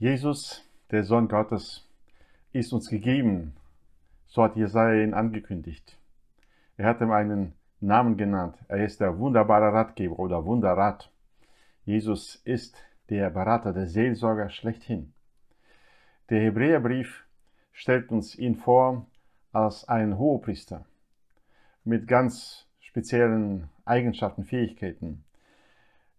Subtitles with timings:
[0.00, 1.86] Jesus, der Sohn Gottes,
[2.54, 3.52] ist uns gegeben.
[4.28, 5.98] So hat Jesaja ihn angekündigt.
[6.78, 8.56] Er hat ihm einen Namen genannt.
[8.68, 11.12] Er ist der wunderbare Ratgeber oder Wunderrat.
[11.84, 15.12] Jesus ist der Berater, der Seelsorger schlechthin.
[16.30, 17.26] Der Hebräerbrief
[17.70, 19.06] stellt uns ihn vor
[19.52, 20.86] als einen Hohepriester
[21.84, 25.24] mit ganz speziellen Eigenschaften, Fähigkeiten.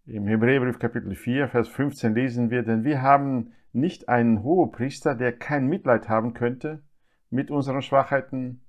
[0.06, 5.38] Im Hebräerbrief Kapitel 4, Vers 15 lesen wir, denn wir haben nicht einen Hohepriester, der
[5.38, 6.82] kein Mitleid haben könnte
[7.30, 8.62] mit unseren Schwachheiten,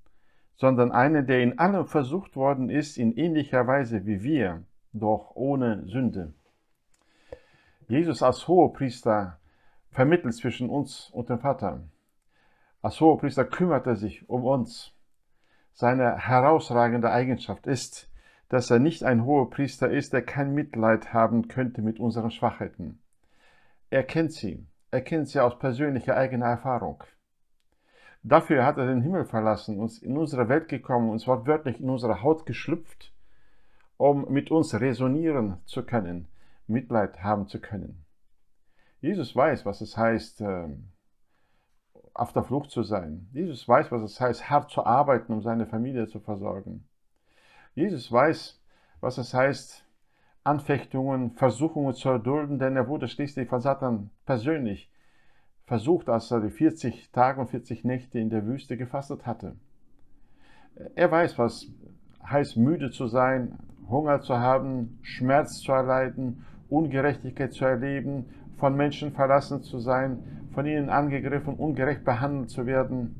[0.55, 5.85] sondern einen, der in allem versucht worden ist, in ähnlicher Weise wie wir, doch ohne
[5.87, 6.33] Sünde.
[7.87, 9.39] Jesus als Hohepriester
[9.89, 11.83] vermittelt zwischen uns und dem Vater.
[12.81, 14.93] Als Hohepriester kümmert er sich um uns.
[15.73, 18.09] Seine herausragende Eigenschaft ist,
[18.49, 22.99] dass er nicht ein Hohepriester ist, der kein Mitleid haben könnte mit unseren Schwachheiten.
[23.89, 27.03] Er kennt sie, er kennt sie aus persönlicher eigener Erfahrung.
[28.21, 32.21] Dafür hat er den Himmel verlassen, uns in unsere Welt gekommen, uns wortwörtlich in unsere
[32.21, 33.11] Haut geschlüpft,
[33.97, 36.27] um mit uns resonieren zu können,
[36.67, 38.05] Mitleid haben zu können.
[39.01, 40.89] Jesus weiß, was es heißt, ähm,
[42.13, 43.27] auf der Flucht zu sein.
[43.33, 46.87] Jesus weiß, was es heißt, hart zu arbeiten, um seine Familie zu versorgen.
[47.73, 48.61] Jesus weiß,
[49.01, 49.83] was es heißt,
[50.43, 54.91] Anfechtungen, Versuchungen zu erdulden, denn er wurde schließlich von Satan persönlich
[55.65, 59.55] versucht, als er die 40 Tage und 40 Nächte in der Wüste gefastet hatte.
[60.95, 61.67] Er weiß, was
[62.25, 68.25] heißt, müde zu sein, Hunger zu haben, Schmerz zu erleiden, Ungerechtigkeit zu erleben,
[68.57, 73.15] von Menschen verlassen zu sein, von ihnen angegriffen, ungerecht behandelt zu werden.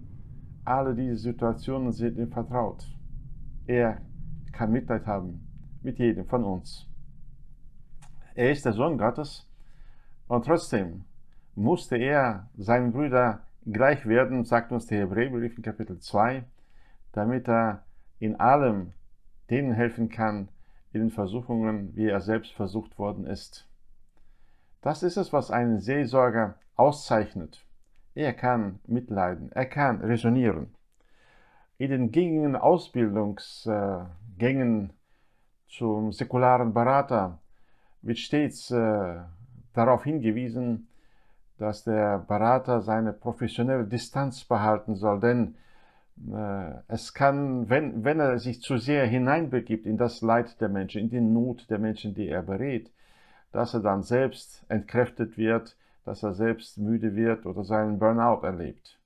[0.66, 2.86] Alle diese Situationen sind ihm vertraut.
[3.68, 4.02] Er
[4.52, 5.48] kann Mitleid haben
[5.82, 6.93] mit jedem von uns.
[8.36, 9.48] Er ist der Sohn Gottes
[10.28, 11.06] und trotzdem
[11.54, 16.44] musste er seinen Brüdern gleich werden, sagt uns der Hebräerbrief in Kapitel 2,
[17.12, 17.84] damit er
[18.18, 18.94] in allem
[19.52, 20.50] denen helfen kann,
[20.94, 23.68] in den Versuchungen, wie er selbst versucht worden ist.
[24.82, 27.64] Das ist es, was einen Seelsorger auszeichnet.
[28.16, 30.74] Er kann mitleiden, er kann resonieren.
[31.78, 34.92] In den gängigen Ausbildungsgängen
[35.68, 37.38] zum säkularen Berater
[38.04, 39.16] wird stets äh,
[39.74, 40.88] darauf hingewiesen,
[41.58, 45.56] dass der Berater seine professionelle Distanz behalten soll, denn
[46.32, 51.02] äh, es kann, wenn, wenn er sich zu sehr hineinbegibt in das Leid der Menschen,
[51.02, 52.92] in die Not der Menschen, die er berät,
[53.52, 55.76] dass er dann selbst entkräftet wird,
[56.06, 59.00] dass er selbst müde wird oder seinen Burnout erlebt.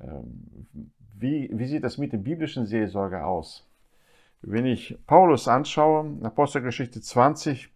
[0.00, 0.68] Ähm,
[1.14, 3.66] wie, wie sieht das mit dem biblischen Seelsorger aus?
[4.42, 7.68] Wenn ich Paulus anschaue, Apostelgeschichte 20, äh,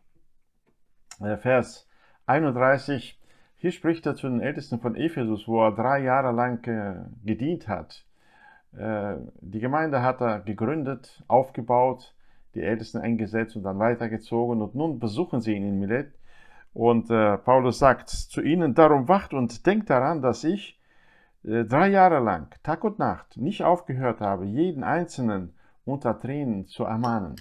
[1.22, 1.88] Vers
[2.26, 3.20] 31,
[3.56, 7.68] hier spricht er zu den Ältesten von Ephesus, wo er drei Jahre lang äh, gedient
[7.68, 8.04] hat.
[8.76, 12.14] Äh, die Gemeinde hat er gegründet, aufgebaut,
[12.54, 14.60] die Ältesten eingesetzt und dann weitergezogen.
[14.62, 16.12] Und nun besuchen sie ihn in Milet.
[16.74, 20.80] Und äh, Paulus sagt zu ihnen, darum wacht und denkt daran, dass ich
[21.44, 25.54] äh, drei Jahre lang, Tag und Nacht, nicht aufgehört habe, jeden Einzelnen
[25.84, 27.36] unter Tränen zu ermahnen.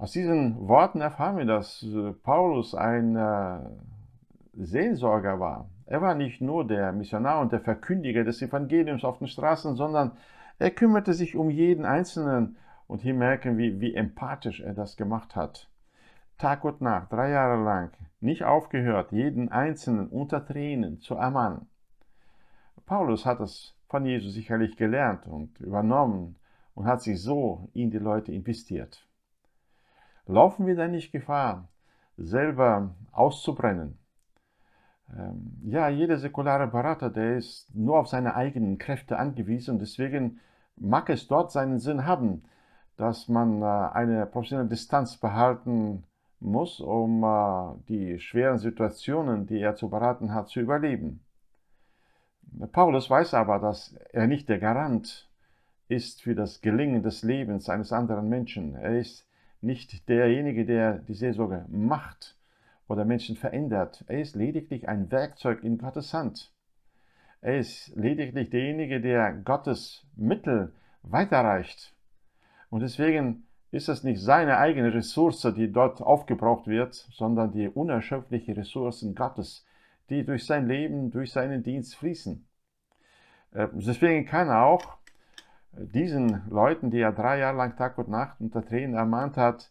[0.00, 3.58] Aus diesen Worten erfahren wir, dass äh, Paulus ein äh,
[4.52, 5.68] Seelsorger war.
[5.86, 10.12] Er war nicht nur der Missionar und der Verkündiger des Evangeliums auf den Straßen, sondern
[10.60, 15.34] er kümmerte sich um jeden Einzelnen und hier merken wir, wie empathisch er das gemacht
[15.34, 15.68] hat.
[16.38, 21.66] Tag und Nacht, drei Jahre lang, nicht aufgehört, jeden Einzelnen unter Tränen zu ermahnen.
[22.86, 26.36] Paulus hat es von Jesus sicherlich gelernt und übernommen
[26.74, 29.07] und hat sich so in die Leute investiert.
[30.28, 31.68] Laufen wir denn nicht Gefahr,
[32.18, 33.98] selber auszubrennen?
[35.16, 40.40] Ähm, ja, jeder säkulare Berater, der ist nur auf seine eigenen Kräfte angewiesen und deswegen
[40.76, 42.42] mag es dort seinen Sinn haben,
[42.96, 46.04] dass man äh, eine professionelle Distanz behalten
[46.40, 51.24] muss, um äh, die schweren Situationen, die er zu beraten hat, zu überleben.
[52.72, 55.30] Paulus weiß aber, dass er nicht der Garant
[55.88, 58.74] ist für das Gelingen des Lebens eines anderen Menschen.
[58.74, 59.27] Er ist
[59.60, 62.36] nicht derjenige, der die Seelsorge macht
[62.88, 64.04] oder Menschen verändert.
[64.06, 66.52] Er ist lediglich ein Werkzeug in Gottes Hand.
[67.40, 70.72] Er ist lediglich derjenige, der Gottes Mittel
[71.02, 71.94] weiterreicht.
[72.70, 78.56] Und deswegen ist es nicht seine eigene Ressource, die dort aufgebraucht wird, sondern die unerschöpfliche
[78.56, 79.66] Ressourcen Gottes,
[80.10, 82.46] die durch sein Leben, durch seinen Dienst fließen.
[83.52, 84.98] Äh, deswegen kann er auch
[85.78, 89.70] diesen Leuten, die er drei Jahre lang Tag und Nacht unter Tränen ermahnt hat,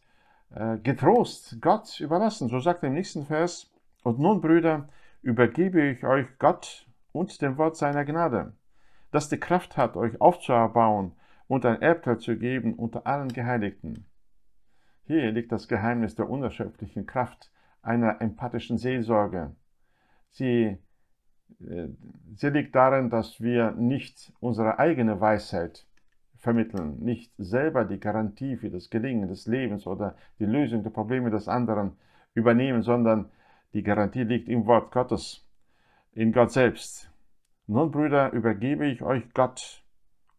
[0.55, 2.49] äh, getrost Gott überlassen.
[2.49, 3.71] So sagt er im nächsten Vers,
[4.03, 4.87] und nun, Brüder,
[5.21, 8.53] übergebe ich euch Gott und dem Wort seiner Gnade,
[9.11, 11.11] das die Kraft hat, euch aufzuerbauen
[11.47, 14.05] und ein Erbteil zu geben unter allen Geheiligten.
[15.05, 17.51] Hier liegt das Geheimnis der unerschöpflichen Kraft
[17.81, 19.55] einer empathischen Seelsorge.
[20.31, 20.77] Sie,
[21.59, 21.87] äh,
[22.35, 25.86] sie liegt darin, dass wir nicht unsere eigene Weisheit
[26.37, 31.29] vermitteln, nicht selber die Garantie für das Gelingen des Lebens oder die Lösung der Probleme
[31.29, 31.97] des anderen
[32.33, 33.29] übernehmen, sondern
[33.73, 35.45] die Garantie liegt im Wort Gottes,
[36.13, 37.11] in Gott selbst.
[37.67, 39.83] Nun, Brüder, übergebe ich euch Gott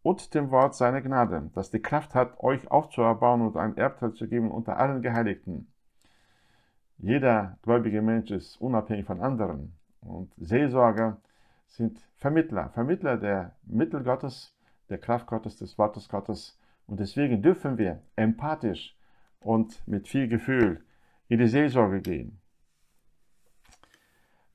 [0.01, 4.27] und dem Wort seiner Gnade, das die Kraft hat, euch aufzuerbauen und ein Erbteil zu
[4.27, 5.67] geben unter allen Geheiligten.
[6.97, 11.17] Jeder gläubige Mensch ist unabhängig von anderen und Seelsorger
[11.67, 14.53] sind Vermittler, Vermittler der Mittel Gottes,
[14.89, 16.57] der Kraft Gottes, des Wortes Gottes.
[16.87, 18.95] Und deswegen dürfen wir empathisch
[19.39, 20.83] und mit viel Gefühl
[21.27, 22.39] in die Seelsorge gehen.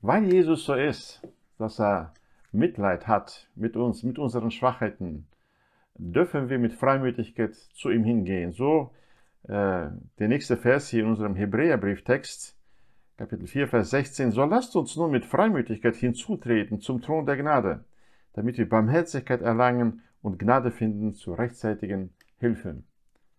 [0.01, 1.21] Weil Jesus so ist,
[1.57, 2.13] dass er
[2.51, 5.27] Mitleid hat mit uns, mit unseren Schwachheiten,
[5.95, 8.51] dürfen wir mit Freimütigkeit zu ihm hingehen.
[8.51, 8.91] So
[9.43, 9.87] äh,
[10.19, 12.55] der nächste Vers hier in unserem Hebräerbrieftext,
[13.17, 14.31] Kapitel 4, Vers 16.
[14.31, 17.85] So lasst uns nun mit Freimütigkeit hinzutreten zum Thron der Gnade,
[18.35, 22.83] damit wir Barmherzigkeit erlangen und Gnade finden zur rechtzeitigen Hilfe.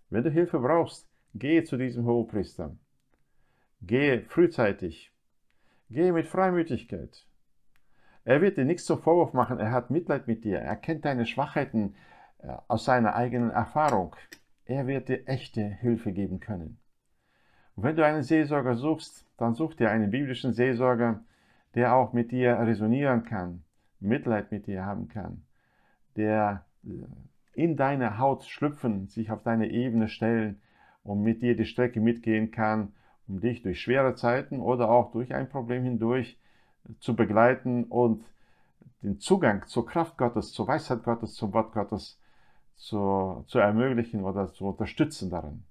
[0.08, 2.75] Wenn du Hilfe brauchst, gehe zu diesem Hohepriester.
[3.82, 5.12] Gehe frühzeitig.
[5.90, 7.26] Gehe mit Freimütigkeit.
[8.25, 11.26] Er wird dir nichts zum Vorwurf machen, er hat Mitleid mit dir, er kennt deine
[11.26, 11.94] Schwachheiten,
[12.69, 14.16] aus seiner eigenen Erfahrung.
[14.64, 16.78] Er wird dir echte Hilfe geben können.
[17.75, 21.22] Und wenn du einen Seelsorger suchst, dann such dir einen biblischen Seelsorger,
[21.75, 23.62] der auch mit dir resonieren kann,
[24.00, 25.43] Mitleid mit dir haben kann,
[26.16, 27.04] der äh,
[27.52, 30.60] in deine Haut schlüpfen, sich auf deine Ebene stellen
[31.02, 32.93] und mit dir die Strecke mitgehen kann,
[33.26, 36.38] um dich durch schwere Zeiten oder auch durch ein Problem hindurch
[37.00, 38.25] zu begleiten und
[39.02, 42.20] den Zugang zur Kraft Gottes, zur Weisheit Gottes, zum Wort Gottes
[42.75, 45.64] zu, zu ermöglichen oder zu unterstützen darin.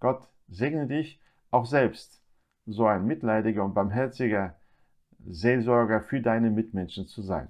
[0.00, 2.22] Gott segne dich auch selbst,
[2.66, 4.56] so ein mitleidiger und barmherziger
[5.26, 7.48] Seelsorger für deine Mitmenschen zu sein.